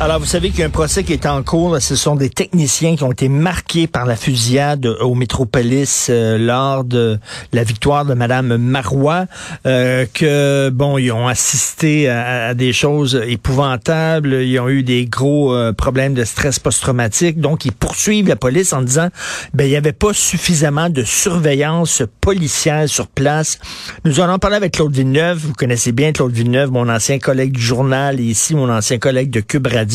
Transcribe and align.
Alors, 0.00 0.20
vous 0.20 0.26
savez 0.26 0.50
qu'il 0.50 0.60
y 0.60 0.62
a 0.62 0.66
un 0.66 0.70
procès 0.70 1.02
qui 1.02 1.12
est 1.12 1.26
en 1.26 1.42
cours. 1.42 1.82
Ce 1.82 1.96
sont 1.96 2.14
des 2.14 2.30
techniciens 2.30 2.94
qui 2.94 3.02
ont 3.02 3.10
été 3.10 3.28
marqués 3.28 3.88
par 3.88 4.06
la 4.06 4.14
fusillade 4.14 4.86
au 4.86 5.16
Métropolis 5.16 6.06
euh, 6.08 6.38
lors 6.38 6.84
de 6.84 7.18
la 7.52 7.64
victoire 7.64 8.04
de 8.04 8.14
Madame 8.14 8.58
Marois. 8.58 9.26
Euh, 9.66 10.06
que 10.14 10.70
bon, 10.70 10.98
ils 10.98 11.10
ont 11.10 11.26
assisté 11.26 12.08
à, 12.08 12.54
des 12.54 12.72
choses 12.72 13.20
épouvantables. 13.26 14.34
Ils 14.34 14.60
ont 14.60 14.68
eu 14.68 14.84
des 14.84 15.04
gros 15.06 15.52
euh, 15.52 15.72
problèmes 15.72 16.14
de 16.14 16.22
stress 16.22 16.60
post-traumatique. 16.60 17.40
Donc, 17.40 17.64
ils 17.64 17.72
poursuivent 17.72 18.28
la 18.28 18.36
police 18.36 18.72
en 18.72 18.82
disant, 18.82 19.08
ben, 19.52 19.64
il 19.64 19.70
n'y 19.70 19.76
avait 19.76 19.92
pas 19.92 20.12
suffisamment 20.12 20.90
de 20.90 21.02
surveillance 21.02 22.04
policière 22.20 22.88
sur 22.88 23.08
place. 23.08 23.58
Nous 24.04 24.20
allons 24.20 24.38
parler 24.38 24.58
avec 24.58 24.74
Claude 24.74 24.94
Villeneuve. 24.94 25.38
Vous 25.38 25.54
connaissez 25.54 25.90
bien 25.90 26.12
Claude 26.12 26.32
Villeneuve, 26.32 26.70
mon 26.70 26.88
ancien 26.88 27.18
collègue 27.18 27.50
du 27.50 27.62
journal 27.62 28.20
et 28.20 28.24
ici 28.24 28.54
mon 28.54 28.70
ancien 28.70 28.98
collègue 28.98 29.30
de 29.30 29.40
Cube 29.40 29.66
Radio 29.66 29.87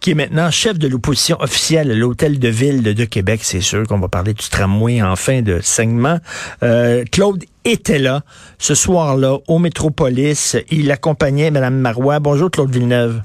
qui 0.00 0.10
est 0.10 0.14
maintenant 0.14 0.50
chef 0.50 0.78
de 0.78 0.88
l'opposition 0.88 1.36
officielle 1.40 1.90
à 1.90 1.94
l'Hôtel 1.94 2.38
de 2.38 2.48
Ville 2.48 2.82
de, 2.82 3.04
Québec. 3.04 3.40
C'est 3.42 3.60
sûr 3.60 3.86
qu'on 3.86 3.98
va 3.98 4.08
parler 4.08 4.34
du 4.34 4.48
tramway 4.48 5.02
en 5.02 5.16
fin 5.16 5.42
de 5.42 5.60
segment. 5.62 6.18
Euh, 6.62 7.04
Claude 7.10 7.44
était 7.64 7.98
là 7.98 8.22
ce 8.58 8.74
soir-là 8.74 9.38
au 9.48 9.58
Métropolis. 9.58 10.56
Il 10.70 10.90
accompagnait 10.90 11.50
Mme 11.50 11.78
Marois. 11.78 12.20
Bonjour 12.20 12.50
Claude 12.50 12.70
Villeneuve. 12.70 13.22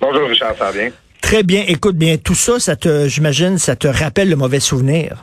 Bonjour 0.00 0.28
Richard, 0.28 0.56
ça 0.58 0.66
va 0.66 0.72
bien? 0.72 0.90
Très 1.20 1.42
bien. 1.42 1.64
Écoute 1.68 1.96
bien, 1.96 2.16
tout 2.16 2.34
ça, 2.34 2.58
ça 2.58 2.76
te, 2.76 3.08
j'imagine, 3.08 3.58
ça 3.58 3.76
te 3.76 3.86
rappelle 3.86 4.28
le 4.28 4.36
mauvais 4.36 4.60
souvenir. 4.60 5.22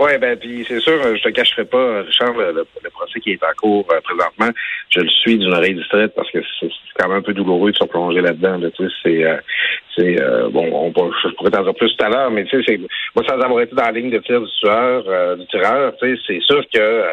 Oui, 0.00 0.16
ben 0.16 0.34
puis 0.38 0.64
c'est 0.66 0.80
sûr, 0.80 0.98
je 1.14 1.22
te 1.22 1.28
cacherai 1.28 1.66
pas, 1.66 2.00
Richard, 2.00 2.32
le, 2.32 2.64
procès 2.90 3.20
qui 3.20 3.32
est 3.32 3.44
en 3.44 3.52
cours 3.60 3.86
euh, 3.92 4.00
présentement, 4.00 4.48
je 4.88 5.00
le 5.00 5.08
suis 5.10 5.36
d'une 5.36 5.52
oreille 5.52 5.74
distraite 5.74 6.14
parce 6.16 6.30
que 6.30 6.38
c'est 6.58 6.70
quand 6.98 7.08
même 7.08 7.18
un 7.18 7.22
peu 7.22 7.34
douloureux 7.34 7.70
de 7.70 7.76
se 7.76 7.84
plonger 7.84 8.22
là-dedans. 8.22 8.58
tu 8.74 8.88
sais, 8.88 8.94
c'est 9.02 9.26
euh, 9.26 9.36
euh, 9.98 10.48
bon, 10.48 10.70
on, 10.72 11.12
je 11.22 11.28
pourrais 11.34 11.50
t'en 11.50 11.64
dire 11.64 11.74
plus 11.74 11.94
tout 11.94 12.04
à 12.06 12.08
l'heure, 12.08 12.30
mais 12.30 12.46
tu 12.46 12.64
sais, 12.64 12.80
moi 13.14 13.26
sans 13.28 13.38
avoir 13.38 13.60
été 13.60 13.74
dans 13.74 13.82
la 13.82 13.90
ligne 13.90 14.08
de 14.08 14.20
tir 14.20 14.40
du 14.40 14.50
tueur, 14.58 15.36
du 15.36 15.46
tireur, 15.48 15.92
tu 15.98 16.16
sais, 16.16 16.22
c'est 16.26 16.40
sûr 16.40 16.64
que 16.72 17.04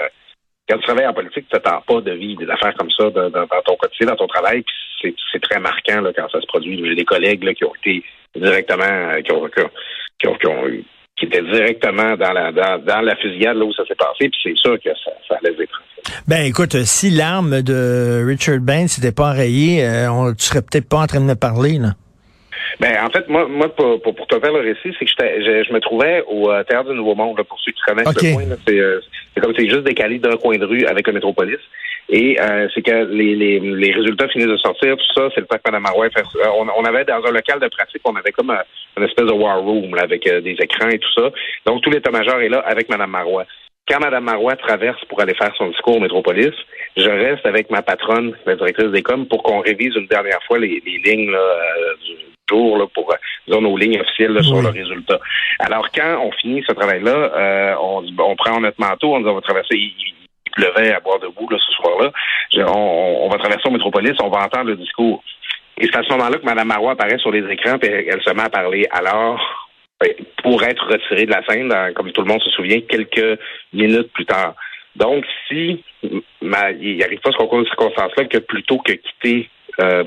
quand 0.70 0.78
tu 0.78 0.84
travailles 0.84 1.08
en 1.08 1.14
politique, 1.14 1.46
tu 1.50 1.56
n'attends 1.56 1.82
pas 1.82 2.00
de 2.00 2.14
vie 2.14 2.38
des 2.38 2.50
affaires 2.50 2.74
comme 2.76 2.92
ça 2.92 3.10
dans, 3.10 3.48
ton 3.66 3.76
quotidien, 3.76 4.08
dans 4.08 4.16
ton 4.16 4.28
travail, 4.28 4.64
puis 5.02 5.14
c'est 5.34 5.42
très 5.42 5.60
marquant 5.60 6.00
là, 6.00 6.14
quand 6.16 6.30
ça 6.30 6.40
se 6.40 6.48
produit. 6.48 6.82
J'ai 6.86 6.96
des 6.96 7.04
collègues 7.04 7.44
là, 7.44 7.54
qui 7.54 7.66
ont 7.66 7.76
été 7.84 8.02
directement 8.34 9.12
qui 9.26 9.32
ont, 9.34 9.50
qui 9.50 10.28
ont, 10.28 10.36
qui 10.36 10.48
ont 10.48 10.68
eu 10.70 10.86
qui 11.18 11.26
était 11.26 11.42
directement 11.42 12.16
dans 12.16 12.32
la 12.32 12.52
dans, 12.52 13.02
la 13.02 13.16
fusillade 13.18 13.58
là 13.58 13.66
où 13.66 13.74
ça 13.74 13.84
s'est 13.88 13.96
passé, 13.96 14.30
puis 14.30 14.40
c'est 14.44 14.58
sûr 14.58 14.78
que 14.80 14.90
ça, 14.90 15.12
ça 15.28 15.36
allait 15.42 15.56
être. 15.64 15.82
Ben 16.28 16.46
écoute, 16.46 16.76
si 16.84 17.10
l'arme 17.10 17.62
de 17.62 18.24
Richard 18.26 18.60
Bain 18.60 18.88
s'était 18.88 19.12
pas 19.12 19.30
enrayée, 19.32 19.84
euh, 19.84 20.12
on, 20.12 20.34
tu 20.34 20.46
serais 20.46 20.62
peut-être 20.62 20.88
pas 20.88 21.00
en 21.00 21.08
train 21.08 21.20
de 21.20 21.26
me 21.26 21.36
parler, 21.36 21.80
là. 21.80 21.94
Ben 22.80 22.96
en 23.04 23.10
fait, 23.10 23.28
moi, 23.28 23.48
moi 23.48 23.74
pour, 23.76 24.02
pour, 24.02 24.28
te 24.28 24.40
faire 24.40 24.52
le 24.54 24.60
récit, 24.60 24.96
c'est 25.00 25.06
que 25.06 25.12
je, 25.18 25.64
je, 25.68 25.74
me 25.74 25.80
trouvais 25.80 26.24
au 26.28 26.52
euh, 26.52 26.64
Théâtre 26.64 26.92
du 26.92 26.96
Nouveau 26.96 27.16
Monde, 27.16 27.38
là, 27.38 27.44
pour 27.44 27.60
ceux 27.62 27.72
qui 27.72 27.82
connaissent 27.82 28.08
le 28.08 28.34
coin. 28.34 28.44
Euh, 28.70 29.00
c'est 29.34 29.42
comme 29.42 29.54
c'est 29.58 29.68
juste 29.68 29.84
décalé 29.84 30.20
d'un 30.20 30.38
coin 30.38 30.58
de 30.58 30.66
rue 30.66 30.86
avec 30.86 31.08
un 31.08 31.12
métropolis. 31.12 31.58
Et 32.10 32.40
euh, 32.40 32.68
c'est 32.74 32.82
que 32.82 33.06
les, 33.12 33.36
les, 33.36 33.60
les, 33.60 33.92
résultats 33.92 34.30
finissent 34.30 34.48
de 34.48 34.58
sortir, 34.58 34.96
tout 34.96 35.14
ça, 35.14 35.30
c'est 35.36 35.42
le 35.42 35.48
Mme 35.66 35.84
Marois 35.84 36.10
fait, 36.10 36.24
on, 36.58 36.68
on, 36.70 36.86
avait 36.86 37.04
dans 37.04 37.24
un 37.26 37.32
local 37.32 37.60
de 37.60 37.68
pratique, 37.68 38.02
on 38.06 38.16
avait 38.16 38.32
comme 38.32 38.50
un, 38.50 38.62
une 38.96 39.04
espèce 39.04 39.26
de 39.26 39.34
war 39.34 39.60
room 39.60 39.94
là, 39.94 40.04
avec 40.04 40.24
des 40.24 40.56
écrans 40.60 40.90
et 40.90 41.00
tout 41.00 41.12
ça. 41.18 41.30
Donc 41.66 41.82
tout 41.82 41.90
l'état-major 41.90 42.40
est 42.40 42.50
là 42.50 42.60
avec 42.60 42.88
Mme 42.90 43.12
Marois. 43.12 43.46
Quand 43.90 44.00
Mme 44.00 44.24
Marois 44.24 44.56
traverse 44.56 45.04
pour 45.06 45.20
aller 45.22 45.34
faire 45.34 45.54
son 45.58 45.70
discours 45.70 45.98
au 45.98 46.00
Métropolis, 46.00 46.54
je 46.96 47.10
reste 47.10 47.46
avec 47.46 47.70
ma 47.70 47.82
patronne, 47.82 48.36
la 48.46 48.56
directrice 48.56 48.92
des 48.92 49.02
coms, 49.02 49.26
pour 49.26 49.44
qu'on 49.44 49.60
révise 49.60 49.96
une 49.96 50.08
dernière 50.08 50.42
fois 50.48 50.60
les, 50.60 50.82
les 50.86 51.00
lignes 51.04 51.32
là, 51.32 51.56
du, 52.06 52.14
jour 52.50 52.78
là, 52.78 52.86
pour 52.94 53.12
euh, 53.12 53.16
disons, 53.48 53.62
nos 53.62 53.78
lignes 53.78 54.00
officielles 54.00 54.42
sur 54.44 54.62
le 54.62 54.70
résultat. 54.70 55.20
Alors, 55.60 55.90
quand 55.94 56.22
on 56.24 56.32
finit 56.34 56.64
ce 56.68 56.74
travail-là, 56.74 57.12
euh, 57.12 57.76
on, 57.82 58.04
on 58.20 58.36
prend 58.36 58.60
notre 58.60 58.80
manteau, 58.80 59.16
on 59.16 59.20
dit 59.20 59.28
on 59.28 59.36
va 59.36 59.42
traverser. 59.42 59.76
Il, 59.76 60.14
pleuvait 60.58 60.92
à 60.92 61.00
boire 61.00 61.20
debout 61.20 61.48
là, 61.50 61.58
ce 61.58 61.72
soir-là. 61.74 62.12
On, 62.68 63.26
on, 63.26 63.30
va 63.30 63.38
traverser 63.38 63.68
au 63.68 63.72
métropolis, 63.72 64.14
on 64.22 64.30
va 64.30 64.46
entendre 64.46 64.72
le 64.72 64.76
discours. 64.76 65.24
Et 65.78 65.86
c'est 65.86 65.96
à 65.96 66.04
ce 66.04 66.10
moment-là 66.14 66.38
que 66.38 66.46
Mme 66.46 66.68
Marois 66.68 66.94
apparaît 66.94 67.20
sur 67.20 67.32
les 67.32 67.48
écrans 67.52 67.78
et 67.84 68.08
elle 68.12 68.22
se 68.24 68.34
met 68.34 68.44
à 68.44 68.50
parler. 68.50 68.88
Alors, 68.92 69.40
ben, 70.02 70.10
pour 70.44 70.64
être 70.64 70.86
retirée 70.88 71.26
de 71.26 71.32
la 71.32 71.46
scène, 71.46 71.72
comme 71.96 72.12
tout 72.12 72.22
le 72.22 72.28
monde 72.28 72.42
se 72.42 72.50
souvient, 72.50 72.82
quelques 72.82 73.40
minutes 73.74 74.12
plus 74.14 74.26
tard. 74.26 74.56
Donc, 74.96 75.26
si 75.48 75.84
ma, 76.42 76.72
il 76.72 77.04
arrive 77.04 77.20
pas 77.20 77.32
ce 77.32 77.38
concours 77.38 77.60
de 77.60 77.66
circonstances-là 77.66 78.26
que 78.26 78.40
plutôt 78.40 78.80
que 78.80 78.94
quitter 78.94 79.50
euh, 79.80 80.04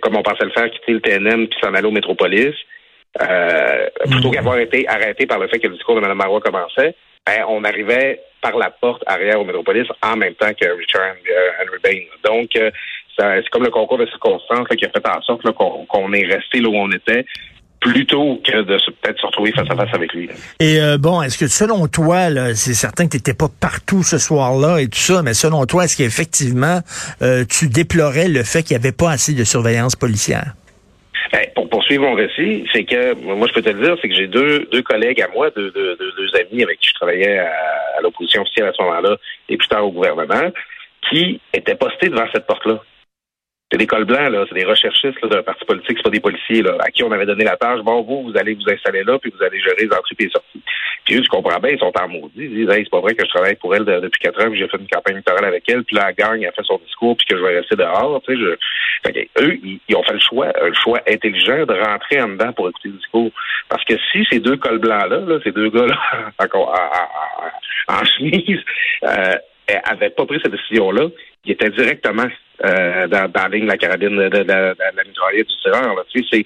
comme 0.00 0.16
on 0.16 0.22
pensait 0.22 0.44
le 0.44 0.50
faire, 0.50 0.70
quitter 0.70 0.92
le 0.92 1.00
TNM 1.00 1.46
puis 1.46 1.58
s'en 1.62 1.74
aller 1.74 1.86
au 1.86 1.90
Métropolis, 1.90 2.54
euh, 3.20 3.86
plutôt 4.10 4.28
mm. 4.28 4.32
qu'avoir 4.32 4.58
été 4.58 4.88
arrêté 4.88 5.26
par 5.26 5.38
le 5.38 5.48
fait 5.48 5.58
que 5.58 5.68
le 5.68 5.74
discours 5.74 5.94
de 5.96 6.00
Mme 6.00 6.16
Marois 6.16 6.40
commençait, 6.40 6.94
ben, 7.26 7.44
on 7.48 7.64
arrivait 7.64 8.20
par 8.40 8.56
la 8.56 8.70
porte 8.70 9.02
arrière 9.06 9.40
au 9.40 9.44
Métropolis 9.44 9.86
en 10.02 10.16
même 10.16 10.34
temps 10.34 10.52
que 10.52 10.66
Richard 10.76 11.14
Henry 11.60 11.78
Bain. 11.82 12.30
Donc, 12.30 12.50
euh, 12.56 12.70
c'est 13.16 13.48
comme 13.50 13.64
le 13.64 13.70
concours 13.70 13.98
de 13.98 14.06
circonstances 14.06 14.66
qui 14.76 14.84
a 14.84 14.90
fait 14.90 15.08
en 15.08 15.22
sorte 15.22 15.42
qu'on 15.52 16.12
est 16.12 16.26
resté 16.26 16.60
là 16.60 16.68
où 16.68 16.76
on 16.76 16.90
était 16.90 17.24
plutôt 17.82 18.40
que 18.44 18.62
de 18.62 18.78
peut-être 19.02 19.20
se 19.20 19.26
retrouver 19.26 19.52
face 19.52 19.68
à 19.68 19.74
face 19.74 19.92
avec 19.92 20.12
lui. 20.12 20.28
Et 20.60 20.80
euh, 20.80 20.98
bon, 20.98 21.20
est-ce 21.20 21.36
que 21.36 21.48
selon 21.48 21.88
toi, 21.88 22.28
c'est 22.54 22.74
certain 22.74 23.06
que 23.06 23.10
tu 23.10 23.16
n'étais 23.16 23.34
pas 23.34 23.48
partout 23.48 24.02
ce 24.02 24.18
soir-là 24.18 24.78
et 24.78 24.86
tout 24.86 24.98
ça, 24.98 25.22
mais 25.22 25.34
selon 25.34 25.66
toi, 25.66 25.84
est-ce 25.84 25.96
qu'effectivement 25.96 26.80
euh, 27.22 27.44
tu 27.44 27.68
déplorais 27.68 28.28
le 28.28 28.44
fait 28.44 28.62
qu'il 28.62 28.76
n'y 28.76 28.82
avait 28.82 28.92
pas 28.92 29.10
assez 29.10 29.34
de 29.34 29.44
surveillance 29.44 29.96
policière? 29.96 30.54
Mon 31.98 32.14
récit, 32.14 32.64
c'est 32.72 32.84
que 32.84 33.14
moi 33.14 33.46
je 33.48 33.52
peux 33.52 33.62
te 33.62 33.68
le 33.68 33.82
dire, 33.82 33.96
c'est 34.00 34.08
que 34.08 34.14
j'ai 34.14 34.26
deux, 34.26 34.66
deux 34.72 34.82
collègues 34.82 35.20
à 35.20 35.28
moi, 35.28 35.50
deux, 35.50 35.70
deux, 35.70 35.96
deux, 35.96 36.40
amis 36.40 36.62
avec 36.62 36.78
qui 36.80 36.88
je 36.88 36.94
travaillais 36.94 37.38
à, 37.38 38.00
l'opposition 38.02 38.42
officielle 38.42 38.68
à 38.68 38.72
ce 38.72 38.82
moment-là 38.82 39.16
et 39.48 39.56
plus 39.56 39.68
tard 39.68 39.86
au 39.86 39.92
gouvernement, 39.92 40.50
qui 41.08 41.40
étaient 41.52 41.74
postés 41.74 42.08
devant 42.08 42.26
cette 42.32 42.46
porte-là. 42.46 42.80
C'est 43.70 43.78
des 43.78 43.86
cols 43.86 44.04
blancs, 44.04 44.46
c'est 44.48 44.54
des 44.54 44.64
recherchistes 44.64 45.24
d'un 45.26 45.42
parti 45.42 45.64
politique, 45.64 45.96
c'est 45.96 46.02
pas 46.02 46.10
des 46.10 46.20
policiers 46.20 46.62
à 46.80 46.90
qui 46.90 47.04
on 47.04 47.12
avait 47.12 47.26
donné 47.26 47.44
la 47.44 47.56
tâche. 47.56 47.80
Bon, 47.80 48.02
vous, 48.02 48.22
vous 48.24 48.36
allez 48.36 48.54
vous 48.54 48.68
installer 48.70 49.02
là, 49.02 49.18
puis 49.18 49.32
vous 49.34 49.42
allez 49.42 49.60
gérer 49.60 49.86
les 49.86 49.92
entrées 49.92 50.16
et 50.18 50.24
les. 50.24 50.41
Eux, 51.14 51.20
tu 51.20 51.28
comprends 51.28 51.58
bien, 51.58 51.72
ils 51.72 51.78
sont 51.78 51.92
en 52.00 52.08
maudit. 52.08 52.32
Ils 52.36 52.54
disent 52.54 52.70
hey, 52.70 52.84
c'est 52.84 52.90
pas 52.90 53.00
vrai 53.00 53.14
que 53.14 53.24
je 53.24 53.30
travaille 53.30 53.56
pour 53.56 53.74
elle 53.74 53.84
depuis 53.84 54.20
quatre 54.20 54.40
ans, 54.44 54.50
j'ai 54.54 54.68
fait 54.68 54.78
une 54.78 54.88
campagne 54.88 55.14
électorale 55.14 55.44
avec 55.44 55.68
elle, 55.68 55.84
puis 55.84 55.96
la 55.96 56.12
gang 56.12 56.44
a 56.44 56.52
fait 56.52 56.64
son 56.64 56.78
discours, 56.84 57.16
puis 57.16 57.26
que 57.26 57.36
je 57.36 57.42
vais 57.42 57.58
rester 57.58 57.76
dehors. 57.76 58.20
Tu 58.26 58.34
sais, 58.34 58.40
je... 58.40 59.10
fait 59.10 59.28
eux, 59.40 59.58
ils, 59.62 59.96
ont 59.96 60.02
fait 60.02 60.14
le 60.14 60.20
choix, 60.20 60.48
un 60.60 60.72
choix 60.72 61.00
intelligent 61.08 61.66
de 61.66 61.74
rentrer 61.74 62.20
en 62.20 62.28
dedans 62.28 62.52
pour 62.52 62.68
écouter 62.68 62.88
le 62.88 62.94
discours. 62.96 63.30
Parce 63.68 63.84
que 63.84 63.94
si 64.12 64.24
ces 64.30 64.40
deux 64.40 64.56
cols 64.56 64.78
blancs-là, 64.78 65.20
là, 65.20 65.38
ces 65.44 65.52
deux 65.52 65.70
gars-là 65.70 65.98
en, 67.88 68.04
chemise, 68.04 68.60
euh, 69.04 69.34
avaient 69.84 70.10
pas 70.10 70.26
pris 70.26 70.40
cette 70.42 70.52
décision-là, 70.52 71.08
ils 71.44 71.52
étaient 71.52 71.70
directement 71.70 72.28
euh, 72.64 73.08
dans, 73.08 73.28
dans, 73.28 73.42
la 73.42 73.48
ligne 73.48 73.64
de 73.64 73.68
la 73.70 73.76
carabine 73.76 74.16
de, 74.16 74.28
de, 74.28 74.38
de, 74.38 74.44
de 74.44 74.96
la 74.96 75.04
mitraillette 75.04 75.48
du 75.48 75.56
tireur. 75.62 75.96
Tu 76.12 76.22
sais, 76.30 76.44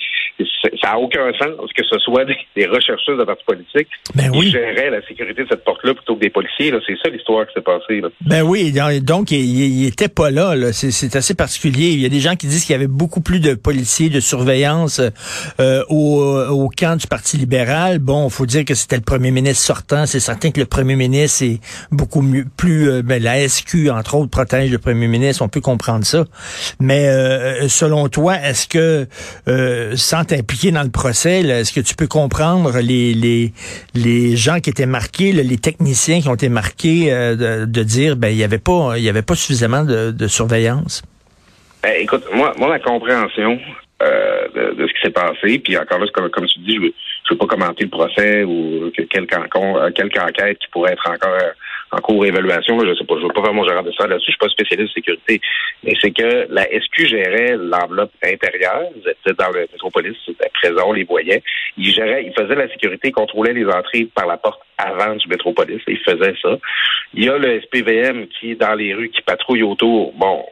ça 0.80 0.88
n'a 0.88 0.98
aucun 0.98 1.30
sens 1.38 1.70
que 1.74 1.84
ce 1.84 1.98
soit 1.98 2.24
des, 2.24 2.36
des 2.54 2.66
rechercheurs 2.66 3.18
de 3.18 3.24
partis 3.24 3.44
politiques 3.44 3.88
ben 4.14 4.30
qui 4.32 4.50
géraient 4.50 4.90
la 4.90 5.06
sécurité 5.06 5.42
de 5.42 5.48
cette 5.50 5.64
porte-là 5.64 5.92
plutôt 5.94 6.16
que 6.16 6.20
des 6.20 6.30
policiers. 6.30 6.72
C'est 6.86 6.96
ça 7.02 7.10
l'histoire 7.10 7.46
qui 7.46 7.54
s'est 7.54 7.60
passée. 7.60 8.02
Ben 8.22 8.42
oui, 8.42 8.72
donc 9.02 9.30
il, 9.30 9.38
il 9.38 9.86
était 9.86 10.08
pas 10.08 10.30
là. 10.30 10.54
là. 10.56 10.72
C'est 10.72 11.16
assez 11.16 11.34
particulier. 11.34 11.88
Il 11.88 12.00
y 12.00 12.06
a 12.06 12.08
des 12.08 12.20
gens 12.20 12.36
qui 12.36 12.46
disent 12.46 12.64
qu'il 12.64 12.72
y 12.72 12.76
avait 12.76 12.86
beaucoup 12.86 13.20
plus 13.20 13.40
de 13.40 13.54
policiers 13.54 14.08
de 14.08 14.20
surveillance 14.20 15.02
euh, 15.60 15.82
au, 15.90 16.22
au 16.50 16.68
camp 16.70 16.98
du 16.98 17.06
Parti 17.06 17.36
libéral. 17.36 17.98
Bon, 17.98 18.30
faut 18.30 18.46
dire 18.46 18.64
que 18.64 18.74
c'était 18.74 18.96
le 18.96 19.02
premier 19.02 19.30
ministre 19.30 19.62
sortant. 19.62 20.06
C'est 20.06 20.20
certain 20.20 20.50
que 20.50 20.60
le 20.60 20.66
premier 20.66 20.96
ministre 20.96 21.44
est 21.44 21.60
beaucoup 21.90 22.22
mieux, 22.22 22.46
plus 22.56 22.88
euh, 22.88 23.02
ben, 23.02 23.22
la 23.22 23.46
SQ 23.46 23.90
entre 23.90 24.14
autres 24.16 24.30
protège 24.30 24.70
le 24.70 24.78
premier 24.86 25.08
ministre. 25.08 25.42
On 25.42 25.48
peut 25.48 25.60
comprendre 25.60 26.04
ça. 26.04 26.24
Mais 26.78 27.08
euh, 27.08 27.66
selon 27.68 28.08
toi, 28.08 28.36
est-ce 28.36 28.68
que, 28.68 29.06
euh, 29.48 29.96
sans 29.96 30.24
t'impliquer 30.24 30.70
dans 30.70 30.84
le 30.84 30.90
procès, 30.90 31.40
est-ce 31.40 31.72
que 31.72 31.80
tu 31.80 31.96
peux 31.96 32.06
comprendre 32.06 32.78
les, 32.78 33.12
les, 33.12 33.52
les 33.94 34.36
gens 34.36 34.60
qui 34.60 34.70
étaient 34.70 34.86
marqués, 34.86 35.32
les 35.32 35.58
techniciens 35.58 36.20
qui 36.20 36.28
ont 36.28 36.34
été 36.34 36.48
marqués, 36.48 37.12
euh, 37.12 37.66
de, 37.66 37.82
dire, 37.82 38.14
ben 38.16 38.28
il 38.28 38.36
y 38.36 38.44
avait 38.44 38.58
pas, 38.58 38.92
avait 38.94 39.22
pas 39.22 39.34
suffisamment 39.34 39.82
de, 39.84 40.26
surveillance? 40.28 41.02
Ben, 41.82 41.94
écoute, 41.98 42.24
moi, 42.32 42.54
moi, 42.56 42.68
ma 42.68 42.78
compréhension 42.78 43.58
de, 44.00 44.86
ce 44.86 44.92
qui 44.92 45.00
s'est 45.02 45.10
passé, 45.10 45.58
puis 45.58 45.76
encore 45.76 45.98
là, 45.98 46.06
comme, 46.12 46.30
comme 46.30 46.46
tu 46.46 46.60
dis, 46.60 46.76
je 46.76 46.80
ne 46.80 46.86
veux, 47.30 47.38
pas 47.38 47.46
commenter 47.46 47.84
le 47.84 47.90
procès 47.90 48.44
ou 48.44 48.90
quelque, 48.94 49.16
quelque 49.16 50.20
enquête 50.20 50.58
qui 50.58 50.68
pourrait 50.70 50.92
être 50.92 51.08
encore 51.10 51.34
en 51.92 51.98
cours 51.98 52.22
d'évaluation, 52.22 52.78
je 52.80 52.94
sais 52.94 53.04
pas, 53.04 53.14
je 53.16 53.22
veux 53.22 53.32
pas 53.32 53.42
faire 53.42 53.54
mon 53.54 53.66
gérant 53.66 53.82
de 53.82 53.92
ça 53.92 54.06
là-dessus, 54.06 54.26
je 54.26 54.30
suis 54.32 54.38
pas 54.38 54.48
spécialiste 54.48 54.88
de 54.88 54.94
sécurité, 54.94 55.40
mais 55.84 55.94
c'est 56.00 56.10
que 56.10 56.46
la 56.50 56.64
SQ 56.64 57.06
gérait 57.06 57.56
l'enveloppe 57.56 58.12
intérieure, 58.22 58.82
ils 58.96 59.08
étaient 59.08 59.34
dans 59.38 59.50
le 59.50 59.60
métropolis, 59.72 60.16
c'était 60.24 60.50
présent, 60.54 60.84
on 60.86 60.92
les 60.92 61.04
voyait, 61.04 61.42
ils 61.76 61.92
géraient, 61.92 62.24
ils 62.24 62.32
faisaient 62.32 62.54
la 62.54 62.68
sécurité, 62.68 63.12
contrôlaient 63.12 63.52
les 63.52 63.66
entrées 63.66 64.08
par 64.14 64.26
la 64.26 64.36
porte 64.36 64.60
avant 64.78 65.14
du 65.14 65.28
métropolis, 65.28 65.80
ils 65.86 65.98
faisaient 65.98 66.34
ça. 66.42 66.56
Il 67.14 67.24
y 67.24 67.28
a 67.28 67.38
le 67.38 67.60
SPVM 67.62 68.26
qui 68.28 68.52
est 68.52 68.56
dans 68.56 68.74
les 68.74 68.92
rues, 68.92 69.10
qui 69.10 69.22
patrouille 69.22 69.62
autour, 69.62 70.12
bon, 70.14 70.44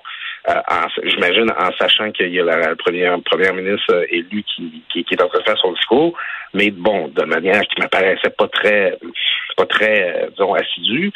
euh, 0.49 0.61
j'imagine 1.05 1.51
en 1.59 1.71
sachant 1.79 2.11
qu'il 2.13 2.29
y 2.29 2.41
a 2.41 2.45
la, 2.45 2.77
première, 2.77 3.19
première 3.23 3.55
ministre 3.55 3.95
euh, 3.95 4.07
élue 4.11 4.43
qui, 4.43 4.83
qui, 4.93 5.05
qui, 5.05 5.15
est 5.15 5.23
en 5.23 5.29
train 5.29 5.39
de 5.39 5.45
faire 5.45 5.59
son 5.59 5.73
discours, 5.73 6.17
mais 6.53 6.71
bon, 6.71 7.09
de 7.09 7.25
manière 7.25 7.63
qui 7.63 7.81
m'apparaissait 7.81 8.31
pas 8.37 8.49
très, 8.49 8.99
pas 9.57 9.67
très, 9.67 10.25
euh, 10.25 10.31
disons, 10.31 10.55
assidue. 10.55 11.13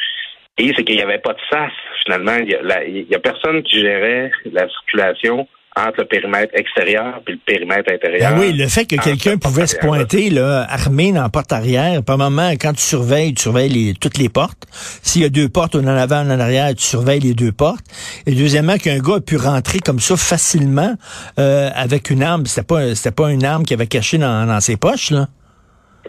Et 0.57 0.73
c'est 0.75 0.83
qu'il 0.83 0.95
n'y 0.95 1.03
avait 1.03 1.19
pas 1.19 1.33
de 1.33 1.39
sas, 1.49 1.71
finalement. 2.03 2.37
Il 2.41 2.49
y, 2.49 3.11
y, 3.11 3.15
a 3.15 3.19
personne 3.19 3.61
qui 3.63 3.79
gérait 3.79 4.31
la 4.51 4.67
circulation 4.67 5.47
entre 5.75 6.01
le 6.01 6.05
périmètre 6.05 6.53
extérieur 6.55 7.21
et 7.27 7.31
le 7.31 7.37
périmètre 7.45 7.91
intérieur. 7.91 8.33
Ben 8.33 8.39
oui, 8.39 8.53
le 8.53 8.67
fait 8.67 8.85
que 8.85 8.95
quelqu'un 9.01 9.37
pouvait 9.37 9.67
se 9.67 9.77
pointer 9.77 10.29
là, 10.29 10.65
armé 10.69 11.11
dans 11.11 11.21
la 11.21 11.29
porte 11.29 11.53
arrière, 11.53 12.03
par 12.03 12.17
moment, 12.17 12.51
quand 12.59 12.73
tu 12.73 12.81
surveilles, 12.81 13.33
tu 13.33 13.43
surveilles 13.43 13.69
les, 13.69 13.93
toutes 13.93 14.17
les 14.17 14.29
portes. 14.29 14.67
S'il 14.71 15.21
y 15.21 15.25
a 15.25 15.29
deux 15.29 15.49
portes, 15.49 15.75
en 15.75 15.85
avant, 15.85 16.21
en 16.21 16.39
arrière, 16.39 16.73
tu 16.75 16.83
surveilles 16.83 17.19
les 17.19 17.33
deux 17.33 17.51
portes. 17.51 17.85
Et 18.25 18.33
deuxièmement, 18.33 18.77
qu'un 18.77 18.99
gars 18.99 19.15
a 19.15 19.21
pu 19.21 19.37
rentrer 19.37 19.79
comme 19.79 19.99
ça 19.99 20.17
facilement 20.17 20.95
euh, 21.37 21.69
avec 21.75 22.09
une 22.09 22.23
arme. 22.23 22.45
C'était 22.45 22.65
pas, 22.65 22.95
c'était 22.95 23.15
pas 23.15 23.31
une 23.31 23.45
arme 23.45 23.63
qu'il 23.63 23.75
avait 23.75 23.87
cachée 23.87 24.17
dans, 24.17 24.47
dans 24.47 24.59
ses 24.59 24.77
poches, 24.77 25.11
là. 25.11 25.27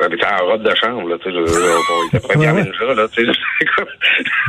Mais 0.00 0.06
en 0.24 0.46
robe 0.46 0.62
de 0.62 0.74
chambre, 0.76 1.08
là, 1.10 1.18
tu 1.18 1.30
sais, 1.30 1.36
il 1.36 1.42
était 2.16 2.94
là, 2.94 3.08
tu 3.12 3.26
sais, 3.26 3.32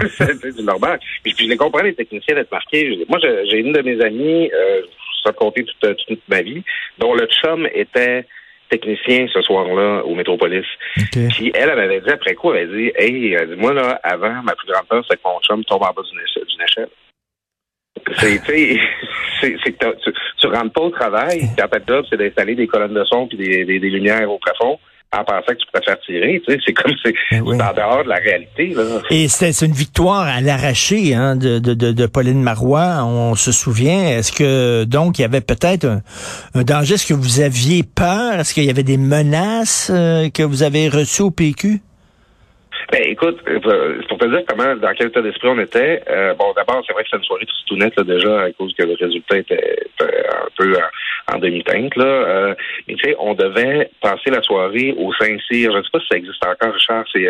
c'est 0.41 0.55
du 0.55 0.63
normal. 0.63 0.99
Puis, 1.23 1.33
puis 1.33 1.45
je 1.45 1.49
les 1.49 1.57
comprends, 1.57 1.81
les 1.81 1.93
techniciens 1.93 2.35
d'être 2.35 2.51
marqués. 2.51 3.05
Moi, 3.09 3.19
j'ai 3.21 3.57
une 3.57 3.73
de 3.73 3.81
mes 3.81 4.01
amies, 4.01 4.49
euh, 4.53 4.81
ça 5.23 5.31
compté 5.33 5.63
toute, 5.63 5.97
toute, 6.07 6.21
ma 6.27 6.41
vie, 6.41 6.63
dont 6.97 7.13
le 7.13 7.27
chum 7.27 7.67
était 7.73 8.25
technicien 8.69 9.27
ce 9.33 9.41
soir-là 9.41 10.03
au 10.05 10.15
Métropolis. 10.15 10.65
Puis 11.11 11.51
elle, 11.53 11.69
elle 11.69 11.75
m'avait 11.75 12.01
dit 12.01 12.09
après 12.09 12.35
quoi, 12.35 12.57
elle 12.57 12.69
avait 12.69 12.77
dit 12.77 12.91
Hey, 12.95 13.33
elle 13.33 13.49
dit, 13.49 13.55
moi 13.55 13.73
là, 13.73 13.99
avant, 14.03 14.41
ma 14.43 14.55
plus 14.55 14.71
grande 14.71 14.87
peur, 14.87 15.03
c'est 15.09 15.17
que 15.17 15.21
mon 15.25 15.39
chum 15.41 15.63
tombe 15.65 15.83
en 15.83 15.91
bas 15.91 16.01
d'une 16.09 16.61
échelle. 16.63 16.89
C'est, 18.17 18.39
c'est, 19.41 19.55
c'est 19.63 19.71
que 19.73 19.95
tu, 20.03 20.13
tu 20.37 20.47
rentres 20.47 20.71
pas 20.71 20.81
au 20.81 20.89
travail, 20.89 21.41
ta 21.57 21.67
job, 21.85 22.05
c'est 22.09 22.17
d'installer 22.17 22.55
des 22.55 22.67
colonnes 22.67 22.93
de 22.93 23.03
son 23.05 23.27
puis 23.27 23.37
des, 23.37 23.65
des, 23.65 23.79
des 23.79 23.89
lumières 23.89 24.31
au 24.31 24.39
plafond 24.39 24.79
en 25.13 25.23
pensant 25.25 25.47
que 25.47 25.53
tu 25.53 25.65
préfères 25.73 25.99
tirer. 26.01 26.41
Tu 26.45 26.53
sais, 26.53 26.59
c'est 26.65 26.73
comme 26.73 26.93
c'est 27.03 27.13
ben 27.31 27.61
en 27.61 27.73
dehors 27.73 28.03
de 28.03 28.09
la 28.09 28.15
réalité. 28.15 28.67
Là. 28.67 28.83
Et 29.09 29.27
c'est 29.27 29.65
une 29.65 29.73
victoire 29.73 30.21
à 30.21 30.39
l'arraché 30.39 31.13
hein, 31.13 31.35
de, 31.35 31.59
de, 31.59 31.73
de, 31.73 32.05
Pauline 32.05 32.41
Marois. 32.41 33.03
On 33.03 33.35
se 33.35 33.51
souvient. 33.51 34.07
Est-ce 34.07 34.31
que 34.31 34.85
donc 34.85 35.19
il 35.19 35.23
y 35.23 35.25
avait 35.25 35.41
peut-être 35.41 35.85
un, 36.53 36.63
danger? 36.63 36.93
Est-ce 36.93 37.07
que 37.07 37.13
vous 37.13 37.41
aviez 37.41 37.83
peur? 37.83 38.39
Est-ce 38.39 38.53
qu'il 38.53 38.63
y 38.63 38.69
avait 38.69 38.83
des 38.83 38.97
menaces 38.97 39.91
euh, 39.93 40.29
que 40.29 40.43
vous 40.43 40.63
avez 40.63 40.87
reçues 40.87 41.23
au 41.23 41.31
PQ? 41.31 41.81
Ben, 42.91 43.03
écoute, 43.05 43.39
euh, 43.47 44.01
pour 44.09 44.17
te 44.17 44.25
dire 44.25 44.41
comment, 44.45 44.75
dans 44.75 44.93
quel 44.93 45.07
état 45.07 45.21
d'esprit 45.21 45.47
on 45.47 45.59
était, 45.59 46.03
euh, 46.09 46.33
bon, 46.33 46.51
d'abord, 46.53 46.83
c'est 46.85 46.91
vrai 46.91 47.03
que 47.03 47.09
c'était 47.09 47.19
une 47.19 47.23
soirée 47.23 47.45
tout, 47.65 47.77
nette, 47.77 47.95
là, 47.95 48.03
déjà, 48.03 48.41
à 48.41 48.51
cause 48.51 48.73
que 48.77 48.83
le 48.83 48.95
résultat 48.99 49.37
était, 49.37 49.79
un 50.01 50.49
peu 50.57 50.75
en, 51.31 51.39
demi-teinte, 51.39 51.95
là. 51.95 52.03
Euh, 52.03 52.53
mais 52.89 52.95
tu 52.95 53.09
sais, 53.09 53.15
on 53.17 53.33
devait 53.33 53.89
passer 54.01 54.29
la 54.29 54.41
soirée 54.41 54.93
au 54.97 55.13
Saint-Cyr. 55.13 55.71
Je 55.71 55.77
ne 55.77 55.83
sais 55.83 55.89
pas 55.93 55.99
si 56.01 56.07
ça 56.11 56.17
existe 56.17 56.45
encore, 56.45 56.73
Richard. 56.73 57.05
C'est 57.13 57.27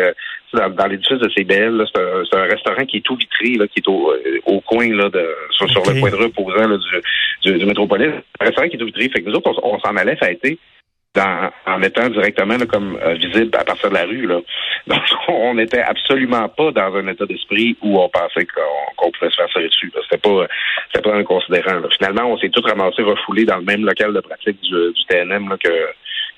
dans, 0.52 0.68
dans 0.68 0.86
l'édifice 0.86 1.18
de 1.18 1.28
CBL, 1.28 1.86
c'est 1.94 2.36
un, 2.36 2.42
restaurant 2.42 2.84
qui 2.84 2.96
est 2.96 3.02
tout 3.02 3.14
vitré, 3.14 3.54
là, 3.54 3.68
qui 3.68 3.78
est 3.78 3.88
au, 3.88 4.12
au 4.46 4.60
coin, 4.62 4.88
là, 4.88 5.10
de, 5.10 5.28
sur, 5.52 5.66
le 5.66 6.00
point 6.00 6.10
de 6.10 6.16
rue 6.16 6.24
opposant 6.24 6.66
là, 6.66 6.76
du, 7.44 7.56
du, 7.56 7.66
métropolis. 7.66 8.10
Un 8.40 8.46
restaurant 8.46 8.68
qui 8.68 8.74
est 8.74 8.78
tout 8.80 8.86
vitré. 8.86 9.08
Fait 9.10 9.22
que 9.22 9.28
nous 9.28 9.36
autres, 9.36 9.52
on, 9.62 9.74
on 9.74 9.78
s'en 9.78 9.96
allait 9.96 10.16
fêter 10.16 10.58
en 11.18 11.82
étant 11.82 12.08
directement 12.08 12.56
comme 12.70 12.98
euh, 13.02 13.14
visible 13.14 13.50
à 13.58 13.64
partir 13.64 13.90
de 13.90 13.94
la 13.94 14.04
rue. 14.04 14.26
Là. 14.26 14.40
Donc, 14.86 15.00
on 15.28 15.54
n'était 15.54 15.82
absolument 15.82 16.48
pas 16.48 16.70
dans 16.72 16.94
un 16.96 17.06
état 17.08 17.26
d'esprit 17.26 17.76
où 17.82 18.00
on 18.00 18.08
pensait 18.08 18.46
qu'on 18.46 19.10
pouvait 19.10 19.30
se 19.30 19.36
faire 19.36 19.52
serrer 19.52 19.68
dessus. 19.68 19.92
C'était 20.04 20.18
pas 20.18 20.46
pas 21.02 21.14
un 21.14 21.24
considérant. 21.24 21.80
Finalement, 21.98 22.32
on 22.32 22.38
s'est 22.38 22.48
tous 22.48 22.64
ramassés 22.64 23.02
refoulés 23.02 23.44
dans 23.44 23.58
le 23.58 23.64
même 23.64 23.84
local 23.84 24.14
de 24.14 24.20
pratique 24.20 24.60
du, 24.62 24.92
du 24.92 25.04
TNM 25.08 25.48
là, 25.48 25.56
que, 25.58 25.88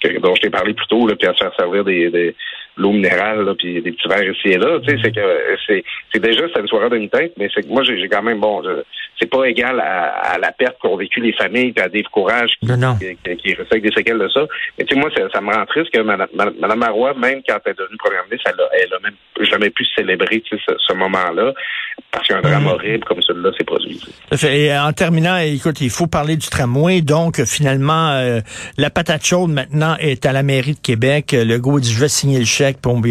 que, 0.00 0.18
dont 0.18 0.34
je 0.34 0.40
t'ai 0.42 0.50
parlé 0.50 0.74
plus 0.74 0.86
tôt, 0.86 1.06
là, 1.06 1.14
puis 1.16 1.28
à 1.28 1.34
se 1.34 1.38
faire 1.38 1.54
servir 1.56 1.84
des, 1.84 2.10
des 2.10 2.34
l'eau 2.76 2.92
minérale, 2.92 3.44
là, 3.44 3.54
puis 3.54 3.80
des 3.80 3.92
petits 3.92 4.08
verres 4.08 4.30
ici 4.30 4.48
et 4.48 4.58
là. 4.58 4.78
Tu 4.80 4.90
sais, 4.90 5.02
c'est 5.02 5.12
que 5.12 5.56
c'est, 5.66 5.84
c'est 6.12 6.20
déjà 6.20 6.44
c'est 6.52 6.60
une 6.60 6.68
soirée 6.68 6.90
d'une 6.90 7.08
tête, 7.08 7.32
mais 7.36 7.48
c'est 7.54 7.62
que 7.62 7.68
moi 7.68 7.82
j'ai, 7.84 8.08
quand 8.08 8.22
même 8.22 8.40
bon, 8.40 8.62
c'est 9.18 9.30
pas 9.30 9.44
égal 9.44 9.80
à, 9.80 10.36
la 10.38 10.52
perte 10.52 10.78
qu'ont 10.80 10.96
vécu 10.96 11.20
les 11.20 11.32
familles, 11.32 11.72
puis 11.72 11.84
à 11.84 11.88
Dave 11.88 12.04
Courage 12.10 12.52
qui, 12.60 12.66
qui, 12.66 13.36
qui, 13.36 13.80
des 13.80 13.92
séquelles 13.92 14.18
de 14.18 14.28
ça. 14.28 14.46
Mais 14.78 14.84
tu 14.84 14.94
sais, 14.94 15.00
moi 15.00 15.10
ça, 15.16 15.22
ça, 15.32 15.40
me 15.40 15.54
rend 15.54 15.64
triste 15.66 15.90
que 15.92 16.00
Mme, 16.00 16.78
Marois, 16.78 17.14
même 17.14 17.42
quand 17.48 17.58
elle 17.64 17.72
est 17.72 17.78
devenue 17.78 17.96
première 17.96 18.24
ministre, 18.24 18.50
elle 18.52 18.60
a, 18.60 18.68
elle 18.82 18.94
a 18.94 18.98
même 19.00 19.48
jamais 19.48 19.70
pu 19.70 19.84
célébrer 19.96 20.42
ce, 20.48 20.56
ce 20.56 20.94
moment-là 20.94 21.52
parce 22.10 22.28
qu'un 22.28 22.40
drame 22.40 22.64
mm. 22.64 22.68
horrible 22.68 23.04
comme 23.04 23.22
celui-là 23.22 23.50
s'est 23.58 23.64
produit. 23.64 24.00
Et 24.48 24.76
en 24.76 24.92
terminant, 24.92 25.36
écoute, 25.36 25.80
il 25.80 25.90
faut 25.90 26.06
parler 26.06 26.36
du 26.36 26.48
tramway. 26.48 27.02
Donc 27.02 27.42
finalement, 27.44 28.10
euh, 28.12 28.40
la 28.78 28.90
patate 28.90 29.24
chaude 29.24 29.50
maintenant 29.50 29.96
est 29.98 30.26
à 30.26 30.32
la 30.32 30.42
mairie 30.42 30.74
de 30.74 30.80
Québec. 30.80 31.32
Le 31.32 31.58
go 31.58 31.80
dit 31.80 31.92
je 31.92 32.00
vais 32.00 32.08
signer 32.08 32.38
le 32.38 32.44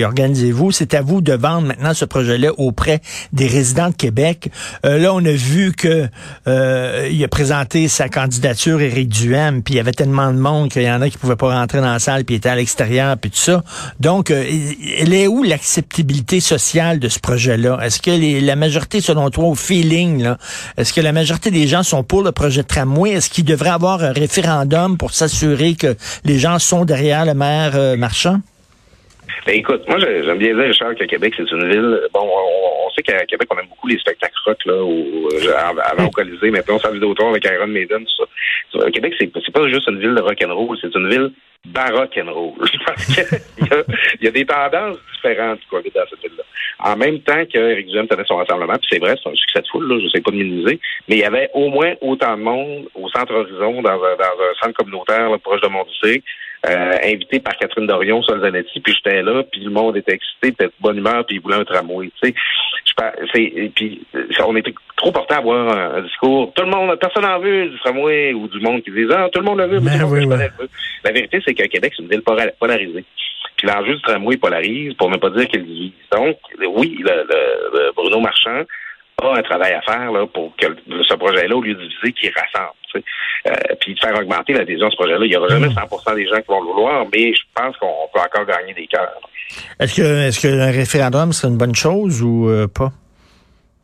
organisez-vous. 0.06 0.72
C'est 0.72 0.94
à 0.94 1.02
vous 1.02 1.22
de 1.22 1.34
vendre 1.34 1.68
maintenant 1.68 1.94
ce 1.94 2.06
projet-là 2.06 2.52
auprès 2.58 3.02
des 3.32 3.48
résidents 3.48 3.90
de 3.90 3.96
Québec. 3.96 4.50
Euh, 4.86 4.98
là, 4.98 5.14
on 5.14 5.24
a 5.26 5.32
vu 5.32 5.74
que 5.74 6.08
euh, 6.48 7.24
a 7.24 7.28
présenté 7.28 7.88
sa 7.88 8.10
candidature 8.10 8.82
Éric 8.82 9.10
Duhem, 9.10 9.64
puis 9.64 9.76
il 9.76 9.78
y 9.78 9.80
avait 9.80 9.94
tellement 9.94 10.32
de 10.34 10.38
monde 10.38 10.70
qu'il 10.70 10.84
y 10.84 10.92
en 10.92 11.02
a 11.02 11.10
qui 11.10 11.18
pouvaient 11.18 11.36
pas 11.36 11.58
rentrer 11.58 11.80
dans 11.80 11.92
la 11.92 12.00
salle, 12.00 12.26
puis 12.26 12.36
étaient 12.36 12.50
à 12.50 12.56
l'extérieur, 12.56 13.18
puis 13.18 13.32
tout 13.32 13.38
ça. 13.38 13.64
Donc, 14.00 14.30
euh, 14.30 14.44
elle 14.98 15.14
est 15.14 15.28
où 15.28 15.44
l'acceptabilité 15.44 16.40
sociale 16.40 17.00
de 17.00 17.08
ce 17.08 17.20
projet-là? 17.20 17.80
Est-ce 17.82 18.02
que 18.02 18.46
la 18.46 18.56
majorité, 18.56 19.00
selon 19.02 19.30
toi, 19.30 19.46
au 19.46 19.56
feeling, 19.56 20.28
est-ce 20.78 20.92
que 20.94 21.02
la 21.02 21.14
majorité 21.14 21.50
des 21.52 21.68
gens 21.68 21.84
sont 21.84 22.04
pour 22.04 22.24
le 22.24 22.32
projet 22.32 22.64
de 22.64 22.68
tramway? 22.68 23.12
Est-ce 23.12 23.30
qu'il 23.30 23.46
devrait 23.46 23.70
avoir 23.70 24.04
un 24.04 24.12
référendum 24.12 24.98
pour 24.98 25.14
s'assurer 25.14 25.76
que 25.76 25.96
les 26.26 26.40
gens 26.40 26.60
sont 26.60 26.86
derrière 26.86 27.26
le 27.26 27.34
maire 27.34 27.98
marchand? 27.98 28.40
Ben 29.46 29.56
écoute, 29.56 29.84
moi 29.88 29.98
j'aime 30.00 30.38
bien 30.38 30.54
dire, 30.54 30.66
Richard, 30.66 30.96
que 30.96 31.04
Québec, 31.04 31.34
c'est 31.36 31.52
une 31.52 31.68
ville. 31.70 32.00
Bon, 32.14 32.22
on, 32.22 32.90
sait 32.92 33.02
qu'à 33.02 33.26
Québec, 33.26 33.48
on 33.52 33.60
aime 33.60 33.68
beaucoup 33.68 33.88
les 33.88 33.98
spectacles 33.98 34.34
rock, 34.46 34.58
là, 34.66 34.84
ou, 34.84 35.30
euh, 35.34 35.54
avant 35.56 36.06
au 36.06 36.10
Colisée, 36.10 36.52
maintenant 36.52 36.76
on 36.76 36.80
s'en 36.80 36.92
vidéo 36.92 37.14
avec 37.20 37.46
Iron 37.46 37.68
Maiden, 37.68 38.06
tout 38.06 38.80
ça. 38.80 38.92
Québec, 38.92 39.14
c'est, 39.20 39.28
pas 39.52 39.68
juste 39.70 39.88
une 39.88 40.00
ville 40.00 40.16
de 40.16 40.22
rock 40.22 40.38
and 40.46 40.54
roll, 40.54 40.78
c'est 40.82 40.94
une 40.96 41.10
ville 41.10 41.32
baroque 41.66 42.18
and 42.18 42.32
roll. 42.32 42.54
Parce 42.86 43.06
qu'il 43.06 43.26
y, 44.22 44.26
y 44.26 44.28
a 44.28 44.32
des 44.32 44.46
tendances 44.46 44.98
différentes 45.16 45.60
quoi, 45.70 45.82
dans 45.82 46.02
cette 46.10 46.22
ville-là. 46.22 46.44
En 46.80 46.98
même 46.98 47.20
temps 47.20 47.46
qu'Éric 47.46 47.88
Duhem 47.88 48.08
tenait 48.08 48.26
son 48.26 48.38
rassemblement, 48.38 48.74
puis 48.74 48.88
c'est 48.92 49.00
vrai, 49.00 49.16
c'est 49.22 49.30
un 49.30 49.36
succès 49.36 49.62
de 49.62 49.68
foule, 49.68 49.88
là, 49.88 50.00
je 50.04 50.10
sais 50.10 50.22
pas 50.22 50.32
minimiser, 50.32 50.80
mais 51.08 51.16
il 51.16 51.20
y 51.20 51.24
avait 51.24 51.50
au 51.54 51.70
moins 51.70 51.94
autant 52.02 52.36
de 52.36 52.42
monde 52.42 52.88
au 52.96 53.08
centre 53.10 53.34
Horizon, 53.34 53.82
dans 53.82 53.92
un, 53.92 54.16
dans 54.16 54.44
un 54.44 54.54
centre 54.62 54.78
communautaire 54.78 55.30
là, 55.30 55.38
proche 55.38 55.62
de 55.62 55.68
Montdissier, 55.68 56.24
euh, 56.66 56.98
invité 57.04 57.40
par 57.40 57.58
Catherine 57.58 57.88
Dorion 57.88 58.22
sur 58.22 58.40
Zanetti, 58.40 58.80
puis 58.80 58.94
j'étais 58.94 59.22
là, 59.22 59.44
puis 59.44 59.62
le 59.62 59.70
monde 59.70 59.98
était 59.98 60.14
excité, 60.14 60.48
était 60.48 60.68
de 60.68 60.74
bonne 60.80 60.98
humeur, 60.98 61.26
puis 61.26 61.36
il 61.36 61.42
voulait 61.42 61.58
un 61.58 61.66
tramway. 61.66 62.10
Tu 62.22 62.30
sais, 62.30 62.36
je 62.86 63.70
puis 63.70 64.06
on 64.46 64.56
était 64.56 64.74
trop 64.96 65.12
porté 65.12 65.34
à 65.34 65.40
avoir 65.40 65.96
un, 65.96 66.02
discours. 66.04 66.54
Tout 66.56 66.64
le 66.64 66.72
monde, 66.72 66.98
personne 67.00 67.24
n'en 67.24 67.40
veut 67.40 67.68
du 67.68 67.80
tramway 67.80 68.34
ou 68.34 68.48
du 68.48 68.60
monde 68.62 68.82
qui 68.82 68.92
disait 68.92 69.14
ah 69.14 69.30
tout 69.32 69.42
le 69.42 69.46
monde 69.46 69.58
l'a 69.58 69.68
vu, 69.68 69.80
mais 69.82 69.98
ben 70.00 70.50
La 71.04 71.12
vérité, 71.12 71.42
c'est 71.46 71.54
que 71.54 71.64
Québec 71.64 71.94
c'est 71.96 72.04
une 72.04 72.10
ville 72.10 72.24
polarisée. 72.60 73.04
Puis 73.58 73.68
l'enjeu 73.68 73.96
du 73.96 74.02
tramway 74.02 74.38
polarise, 74.38 74.94
pour 74.94 75.10
ne 75.10 75.18
pas 75.18 75.30
dire 75.32 75.48
qu'il 75.48 75.66
divise. 75.66 75.92
Donc, 76.12 76.38
oui, 76.76 76.98
le, 77.00 77.92
Bruno 77.96 78.20
Marchand 78.20 78.64
a 79.22 79.38
un 79.38 79.42
travail 79.42 79.74
à 79.74 79.82
faire 79.82 80.12
là, 80.12 80.26
pour 80.28 80.56
que 80.56 80.68
ce 80.88 81.14
projet-là, 81.16 81.56
au 81.56 81.62
lieu 81.62 81.76
de 81.76 81.82
diviser, 81.82 82.14
qu'il 82.14 82.32
rassemble. 82.32 82.74
Euh, 83.46 83.52
puis 83.82 83.94
de 83.94 84.00
faire 84.00 84.18
augmenter 84.18 84.54
l'adhésion 84.54 84.88
à 84.88 84.92
ce 84.92 84.96
projet-là. 84.96 85.26
Il 85.26 85.30
n'y 85.30 85.36
aura 85.36 85.50
jamais 85.50 85.68
100 85.68 85.82
mm. 85.82 86.16
des 86.16 86.28
gens 86.28 86.38
qui 86.38 86.48
vont 86.48 86.62
le 86.62 86.68
vouloir, 86.68 87.06
mais 87.12 87.34
je 87.34 87.42
pense 87.54 87.76
qu'on 87.78 88.08
peut 88.14 88.20
encore 88.20 88.46
gagner 88.46 88.74
des 88.74 88.88
cœurs. 88.88 89.20
Est-ce 89.80 89.96
que, 89.96 90.28
est-ce 90.28 90.40
que 90.40 90.48
un 90.48 90.72
référendum 90.72 91.34
serait 91.34 91.50
une 91.52 91.58
bonne 91.58 91.76
chose 91.76 92.22
ou 92.22 92.48
euh, 92.48 92.68
pas? 92.68 92.92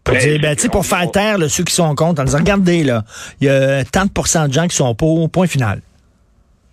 Pour 0.04 0.14
ben, 0.14 0.22
dire, 0.22 0.40
ben, 0.40 0.56
pour 0.72 0.86
faire 0.86 1.12
taire 1.12 1.38
ceux 1.50 1.64
qui 1.64 1.74
sont 1.74 1.94
contre, 1.94 2.22
en 2.22 2.26
disant, 2.26 2.38
regardez, 2.38 2.84
là, 2.84 3.04
il 3.42 3.48
y 3.48 3.50
a 3.50 3.84
tant 3.84 4.06
de 4.06 4.48
de 4.48 4.54
gens 4.54 4.68
qui 4.68 4.76
sont 4.76 4.96
pour, 4.96 5.30
point 5.30 5.48
final. 5.48 5.82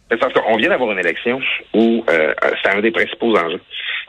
Parce 0.09 0.33
qu'on 0.33 0.57
vient 0.57 0.69
d'avoir 0.69 0.93
une 0.93 1.01
élection 1.01 1.41
où 1.75 2.05
euh, 2.09 2.33
c'est 2.63 2.71
un 2.71 2.81
des 2.81 2.93
principaux 2.93 3.37
enjeux. 3.37 3.61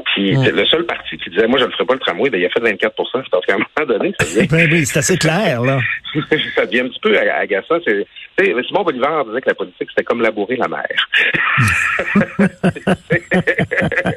Puis 0.06 0.34
le 0.36 0.66
seul 0.66 0.86
parti 0.86 1.18
qui 1.18 1.30
disait 1.30 1.48
moi 1.48 1.60
je 1.60 1.66
ne 1.66 1.72
ferai 1.72 1.86
pas 1.86 1.94
le 1.94 2.00
tramway, 2.00 2.30
ben, 2.30 2.40
il 2.40 2.46
a 2.46 2.50
fait 2.50 2.60
24 2.60 2.96
parce 3.32 3.46
qu'à 3.46 3.56
un 3.56 3.58
moment 3.58 3.88
donné, 3.88 4.14
ça 4.20 4.26
devient. 4.26 4.48
ben 4.48 4.70
oui, 4.72 4.86
c'est 4.86 5.00
assez 5.00 5.18
clair, 5.18 5.62
là. 5.62 5.80
ça 6.56 6.66
devient 6.66 6.82
un 6.82 6.90
petit 6.90 7.00
peu 7.00 7.18
agaçant. 7.18 7.78
C'est, 7.86 8.06
Simon 8.68 8.84
Bolivar 8.84 9.26
disait 9.26 9.42
que 9.42 9.50
la 9.50 9.56
politique, 9.56 9.90
c'était 9.90 10.04
comme 10.04 10.22
labourer 10.22 10.58
la 10.58 10.68
mer. 10.68 11.10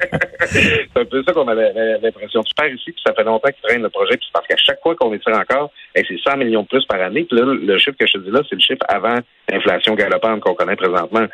c'est 0.50 0.97
un 0.97 1.04
peu 1.04 1.23
ça 1.25 1.33
qu'on 1.33 1.49
avait 1.49 1.73
l'impression. 2.02 2.42
Tu 2.42 2.54
perds 2.54 2.73
ici, 2.73 2.92
puis 2.92 3.02
ça 3.04 3.14
fait 3.14 3.25
longtemps 3.25 3.49
qu'il 3.49 3.62
traîne 3.62 3.83
le 3.83 3.88
projet, 3.88 4.16
puis 4.16 4.28
parce 4.33 4.47
qu'à 4.47 4.57
chaque 4.57 4.80
fois 4.83 4.95
qu'on 4.95 5.12
étire 5.12 5.35
encore, 5.37 5.71
c'est 5.95 6.04
100 6.25 6.37
millions 6.38 6.62
de 6.62 6.69
plus 6.69 6.85
par 6.87 7.00
année. 7.00 7.25
Puis 7.25 7.38
là, 7.38 7.45
le 7.47 7.78
chiffre 7.78 7.97
que 7.99 8.07
je 8.07 8.12
te 8.14 8.19
dis 8.19 8.30
là, 8.30 8.40
c'est 8.49 8.57
le 8.57 8.61
chiffre 8.61 8.85
avant 8.88 9.16
l'inflation 9.50 9.95
galopante 9.95 10.40
qu'on 10.40 10.54
connaît 10.54 10.76
présentement. 10.76 11.26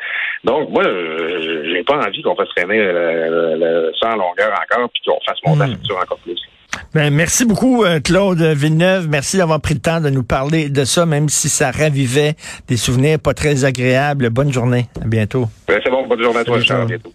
Donc, 0.43 0.69
moi, 0.69 0.83
j'ai 0.83 1.83
pas 1.83 1.97
envie 1.97 2.21
qu'on 2.21 2.35
fasse 2.35 2.49
traîner 2.55 2.77
le, 2.79 3.91
sang 3.99 4.11
en 4.11 4.17
longueur 4.17 4.51
encore, 4.51 4.89
puis 4.89 5.01
qu'on 5.05 5.19
fasse 5.25 5.37
monter 5.45 5.59
la 5.59 5.67
hmm. 5.67 5.71
facture 5.71 5.97
encore 5.97 6.19
plus. 6.19 6.39
Ben, 6.93 7.13
merci 7.13 7.45
beaucoup, 7.45 7.83
euh, 7.83 7.99
Claude 7.99 8.41
Villeneuve. 8.41 9.07
Merci 9.09 9.37
d'avoir 9.37 9.61
pris 9.61 9.73
le 9.73 9.79
temps 9.79 10.01
de 10.01 10.09
nous 10.09 10.23
parler 10.23 10.69
de 10.69 10.83
ça, 10.83 11.05
même 11.05 11.29
si 11.29 11.49
ça 11.49 11.71
ravivait 11.71 12.35
des 12.67 12.77
souvenirs 12.77 13.19
pas 13.19 13.33
très 13.33 13.65
agréables. 13.65 14.29
Bonne 14.29 14.51
journée. 14.51 14.85
À 15.01 15.07
bientôt. 15.07 15.45
Ben, 15.67 15.79
c'est 15.83 15.89
bon. 15.89 16.07
Bonne 16.07 16.21
journée 16.21 16.39
à 16.39 16.43
toi. 16.43 16.57
À 16.57 16.85
bientôt. 16.85 17.11